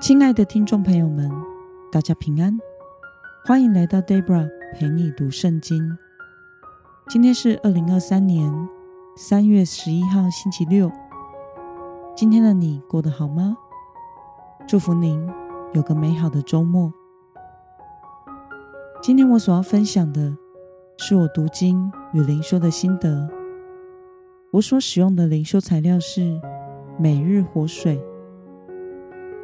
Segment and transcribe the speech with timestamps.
[0.00, 1.30] 亲爱的听众朋友们，
[1.92, 2.58] 大家平安，
[3.44, 5.94] 欢迎来到 Debra 陪你读圣经。
[7.06, 8.50] 今天是二零二三年
[9.14, 10.90] 三月十一号，星期六。
[12.16, 13.54] 今天的你过得好吗？
[14.66, 15.28] 祝福您
[15.74, 16.90] 有个美好的周末。
[19.02, 20.34] 今天我所要分享的
[20.96, 23.28] 是我读经与灵修的心得。
[24.50, 26.40] 我所使用的灵修材料是
[26.98, 28.02] 每日活水。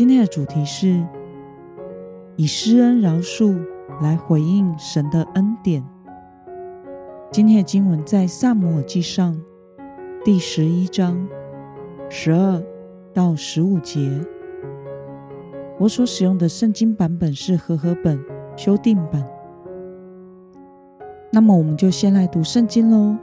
[0.00, 1.06] 今天的主题是
[2.34, 3.62] 以施恩饶恕
[4.00, 5.84] 来回应神的恩典。
[7.30, 9.38] 今天的经文在撒母耳记上
[10.24, 11.28] 第十一章
[12.08, 12.62] 十二
[13.12, 14.26] 到十五节。
[15.78, 18.18] 我所使用的圣经版本是和合本
[18.56, 19.22] 修订版。
[21.30, 23.18] 那么，我们就先来读圣经喽。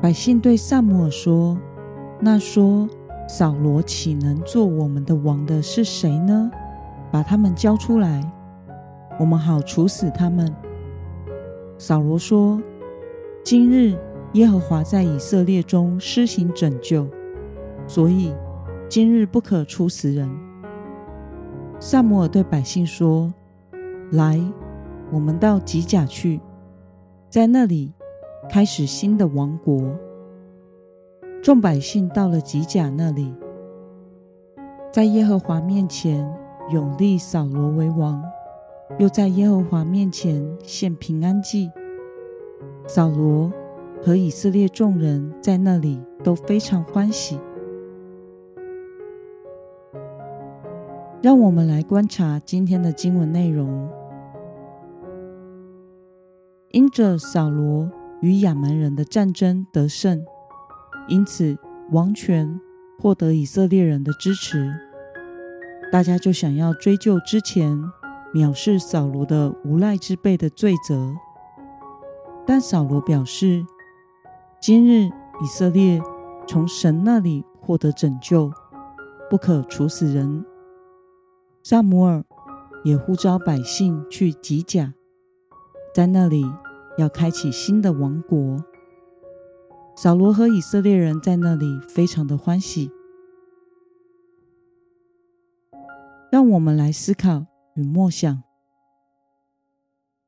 [0.00, 1.58] 百姓对撒母尔说
[2.22, 2.88] ：“那说。”
[3.26, 6.50] 扫罗岂能做我们的王的是谁呢？
[7.10, 8.22] 把他们交出来，
[9.18, 10.54] 我们好处死他们。
[11.78, 12.60] 扫罗说
[13.42, 13.96] ：“今日
[14.34, 17.06] 耶和华在以色列中施行拯救，
[17.86, 18.32] 所以
[18.88, 20.28] 今日不可处死人。”
[21.80, 23.32] 撒母耳对百姓说
[24.12, 24.40] ：“来，
[25.10, 26.40] 我们到吉甲去，
[27.28, 27.92] 在那里
[28.50, 29.82] 开始新的王国。”
[31.44, 33.30] 众百姓到了吉甲那里，
[34.90, 36.26] 在耶和华面前
[36.70, 38.24] 拥立扫罗为王，
[38.98, 41.70] 又在耶和华面前献平安祭。
[42.86, 43.52] 扫罗
[44.02, 47.38] 和以色列众人在那里都非常欢喜。
[51.20, 53.86] 让我们来观察今天的经文内容。
[56.70, 57.90] 因着扫罗
[58.22, 60.24] 与亚扪人的战争得胜。
[61.06, 61.56] 因此，
[61.90, 62.60] 王权
[62.98, 64.72] 获得以色列人的支持，
[65.92, 67.78] 大家就想要追究之前
[68.32, 71.14] 藐视扫罗的无赖之辈的罪责。
[72.46, 73.64] 但扫罗表示，
[74.60, 75.06] 今日
[75.42, 76.00] 以色列
[76.46, 78.50] 从神那里获得拯救，
[79.28, 80.44] 不可处死人。
[81.62, 82.24] 撒母耳
[82.82, 84.92] 也呼召百姓去吉甲，
[85.94, 86.44] 在那里
[86.98, 88.64] 要开启新的王国。
[89.96, 92.90] 扫罗和以色列人在那里非常的欢喜。
[96.30, 98.42] 让我们来思考与默想：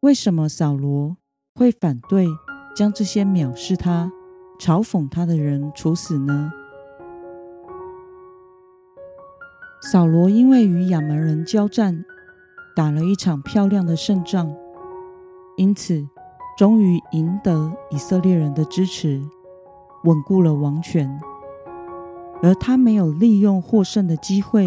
[0.00, 1.16] 为什么扫罗
[1.54, 2.28] 会反对
[2.76, 4.12] 将这些藐视他、
[4.60, 6.52] 嘲讽他的人处死呢？
[9.82, 12.04] 扫罗因为与亚扪人交战，
[12.76, 14.54] 打了一场漂亮的胜仗，
[15.56, 16.08] 因此
[16.56, 19.20] 终于赢得以色列人的支持。
[20.06, 21.20] 稳固了王权，
[22.42, 24.66] 而他没有利用获胜的机会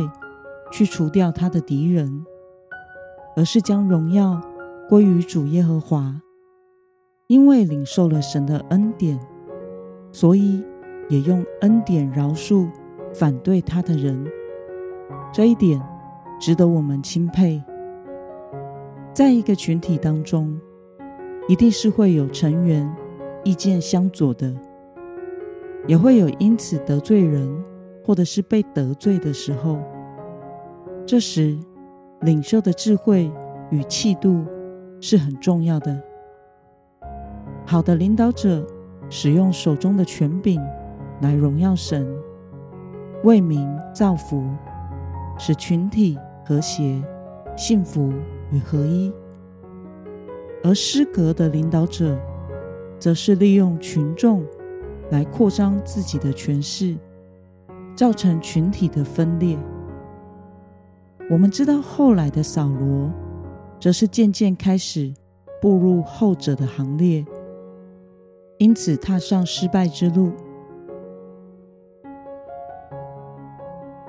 [0.72, 2.26] 去除掉他的敌人，
[3.36, 4.40] 而是将荣耀
[4.88, 6.22] 归于主耶和华。
[7.28, 9.20] 因为领受了神的恩典，
[10.12, 10.64] 所以
[11.10, 12.68] 也用恩典饶恕
[13.14, 14.26] 反对他的人。
[15.32, 15.80] 这一点
[16.40, 17.64] 值得我们钦佩。
[19.14, 20.60] 在一个群体当中，
[21.48, 22.92] 一定是会有成员
[23.44, 24.54] 意见相左的。
[25.88, 27.50] 也会有因此得罪人，
[28.06, 29.80] 或者是被得罪的时候。
[31.06, 31.58] 这时，
[32.22, 33.32] 领袖的智慧
[33.72, 34.46] 与气度
[35.02, 36.00] 是很重要的。
[37.66, 38.66] 好的领导者
[39.10, 40.62] 使用手中的权柄
[41.22, 42.08] 来荣耀神，
[43.24, 44.44] 为民造福，
[45.38, 47.02] 使群体和谐、
[47.56, 48.12] 幸福
[48.52, 49.12] 与合一；
[50.64, 52.18] 而失格的领导者，
[53.00, 54.44] 则是利用群众。
[55.12, 56.96] 来扩张自己的权势，
[57.96, 59.58] 造成群体的分裂。
[61.30, 63.12] 我们知道后来的扫罗，
[63.80, 65.14] 则是渐渐开始
[65.62, 67.26] 步入后者的行列，
[68.58, 70.32] 因此踏上失败之路。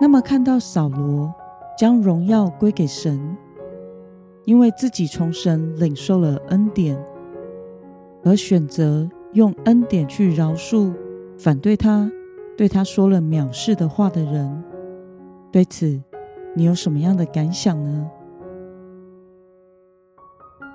[0.01, 1.31] 那么，看到扫罗
[1.77, 3.37] 将荣耀归给神，
[4.47, 6.99] 因为自己从神领受了恩典，
[8.25, 9.09] 而选择。
[9.33, 10.93] 用恩典去饶恕
[11.39, 12.11] 反对他、
[12.57, 14.63] 对他说了藐视的话的人，
[15.53, 16.03] 对此
[16.57, 18.11] 你有什么样的感想呢？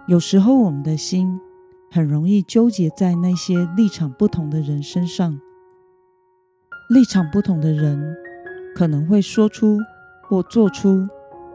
[0.07, 1.39] 有时候我们的心
[1.91, 5.39] 很容易纠结在那些立场不同的人身上，
[6.89, 8.15] 立场不同的人
[8.75, 9.79] 可能会说出
[10.23, 11.07] 或做出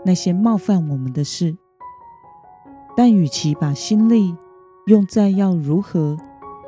[0.04, 1.56] 那些冒犯我们的事，
[2.96, 4.36] 但与其把心力
[4.86, 6.16] 用在要如何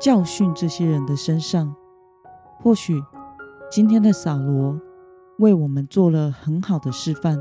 [0.03, 1.73] 教训这些人的身上，
[2.59, 3.01] 或许
[3.71, 4.77] 今天的扫罗
[5.39, 7.39] 为我们做了很好的示范。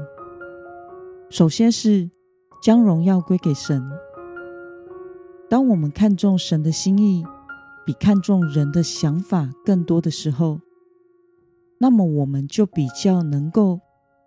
[1.28, 2.08] 首先是
[2.62, 3.82] 将荣耀归给神。
[5.50, 7.24] 当我们看重神的心意，
[7.84, 10.60] 比看重人的想法更多的时候，
[11.78, 13.80] 那么我们就比较能够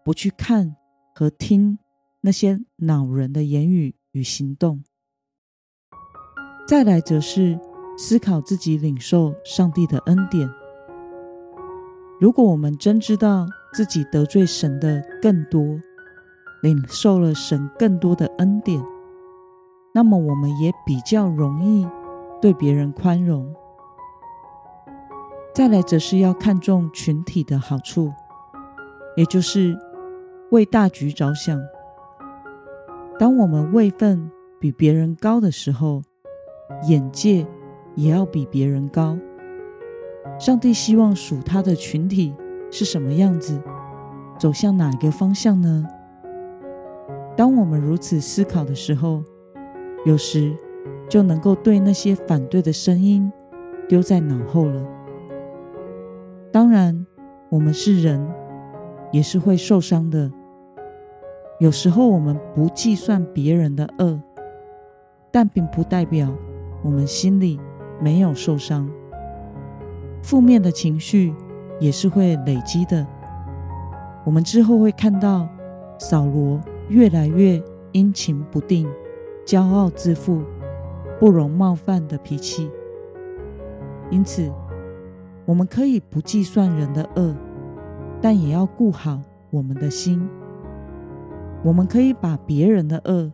[0.03, 0.75] 不去看
[1.13, 1.79] 和听
[2.19, 4.83] 那些恼人的言语与行动。
[6.67, 7.57] 再来则是
[7.97, 10.50] 思考自己领受上帝的恩典。
[12.19, 15.62] 如果我们真知道自己得罪神的更多，
[16.62, 18.81] 领受了神更多的恩典，
[19.94, 21.88] 那么我们也比较容易
[22.42, 23.53] 对别人宽容。
[25.53, 28.12] 再来则是要看重群体的好处，
[29.15, 29.77] 也就是
[30.51, 31.57] 为大局着想。
[33.18, 36.01] 当我们位分比别人高的时候，
[36.88, 37.48] 眼界
[37.95, 39.18] 也要比别人高。
[40.39, 42.33] 上帝希望属他的群体
[42.71, 43.62] 是什么样子，
[44.38, 45.86] 走向哪个方向呢？
[47.38, 49.24] 当我们如此思考的时候，
[50.06, 50.56] 有时
[51.09, 53.31] 就能够对那些反对的声音
[53.88, 54.86] 丢在脑后了。
[56.51, 57.06] 当然，
[57.50, 58.25] 我们是人，
[59.12, 60.31] 也是会受伤的。
[61.59, 64.19] 有时候我们不计算别人的恶，
[65.31, 66.33] 但并不代表
[66.83, 67.59] 我们心里
[68.00, 68.89] 没有受伤。
[70.21, 71.33] 负面的情绪
[71.80, 73.06] 也是会累积的。
[74.24, 75.47] 我们之后会看到
[75.97, 76.59] 扫罗
[76.89, 77.62] 越来越
[77.92, 78.88] 阴晴不定。
[79.45, 80.42] 骄傲自负、
[81.19, 82.68] 不容冒犯的脾气，
[84.09, 84.51] 因此
[85.45, 87.36] 我们可以不计算人的恶，
[88.19, 89.21] 但也要顾好
[89.51, 90.27] 我们的心。
[91.63, 93.31] 我们可以把别人的恶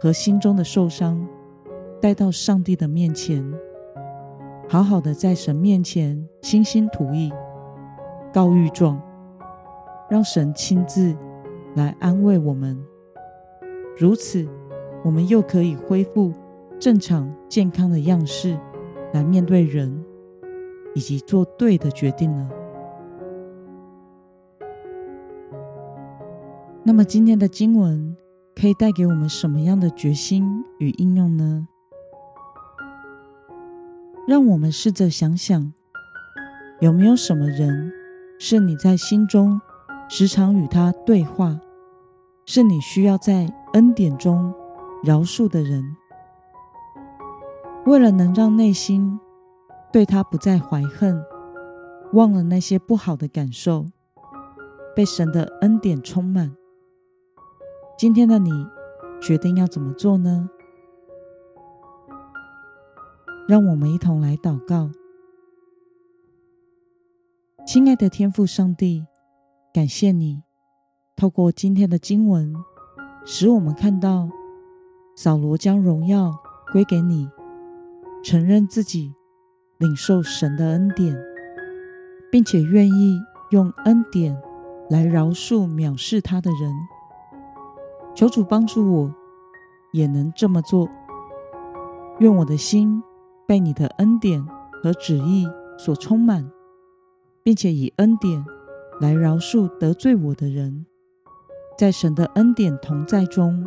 [0.00, 1.28] 和心中的受伤
[2.00, 3.44] 带到上帝的面前，
[4.68, 7.32] 好好的在神面前倾心吐意、
[8.32, 9.00] 告御状，
[10.08, 11.16] 让神亲自
[11.74, 12.78] 来安慰我们。
[13.98, 14.48] 如此。
[15.04, 16.32] 我们又可以恢复
[16.80, 18.58] 正常健康的样式，
[19.12, 20.04] 来面对人，
[20.92, 22.50] 以及做对的决定了。
[26.82, 28.16] 那么今天的经文
[28.60, 31.68] 可以带给我们什么样的决心与应用呢？
[34.28, 35.72] 让我们试着想想，
[36.80, 37.90] 有没有什么人
[38.38, 39.58] 是你在心中
[40.06, 41.58] 时常与他对话，
[42.44, 44.52] 是你需要在恩典中
[45.02, 45.96] 饶恕的人，
[47.86, 49.18] 为了能让内心
[49.90, 51.24] 对他不再怀恨，
[52.12, 53.86] 忘了那些不好的感受，
[54.94, 56.54] 被神的恩典充满。
[57.96, 58.50] 今天的你
[59.22, 60.50] 决定要怎么做呢？
[63.48, 64.90] 让我们一同来祷告。
[67.66, 69.06] 亲爱的天父上帝，
[69.72, 70.42] 感谢你
[71.16, 72.54] 透过今天的经文，
[73.24, 74.28] 使我们看到。
[75.16, 76.36] 扫罗将荣耀
[76.70, 77.26] 归给你，
[78.22, 79.14] 承认自己
[79.78, 81.16] 领受神的恩典，
[82.30, 83.18] 并且愿意
[83.50, 84.40] 用恩典
[84.90, 86.70] 来饶恕藐视他的人。
[88.14, 89.14] 求主帮助我，
[89.92, 90.86] 也能这么做。
[92.20, 93.02] 愿我的心
[93.48, 94.46] 被你的恩典
[94.82, 95.48] 和旨意
[95.78, 96.52] 所充满，
[97.42, 98.44] 并且以恩典
[99.00, 100.84] 来饶恕得罪我的人，
[101.78, 103.66] 在神的恩典同在中。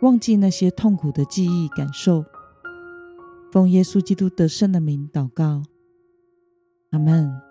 [0.00, 2.24] 忘记那些痛苦的记忆、感受，
[3.52, 5.62] 奉耶稣基督得胜的名祷告，
[6.90, 7.45] 阿门。